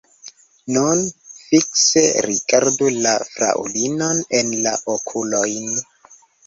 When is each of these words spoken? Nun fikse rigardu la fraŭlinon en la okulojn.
Nun 0.77 1.03
fikse 1.41 2.03
rigardu 2.29 2.91
la 3.07 3.15
fraŭlinon 3.29 4.27
en 4.41 4.53
la 4.67 4.77
okulojn. 4.97 5.75